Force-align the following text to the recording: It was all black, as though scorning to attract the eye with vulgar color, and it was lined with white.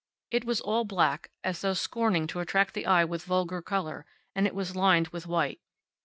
It 0.31 0.45
was 0.45 0.61
all 0.61 0.83
black, 0.83 1.29
as 1.43 1.61
though 1.61 1.75
scorning 1.75 2.25
to 2.25 2.39
attract 2.39 2.73
the 2.73 2.87
eye 2.87 3.05
with 3.05 3.23
vulgar 3.23 3.61
color, 3.61 4.03
and 4.33 4.47
it 4.47 4.55
was 4.55 4.75
lined 4.75 5.09
with 5.09 5.27
white. 5.27 5.59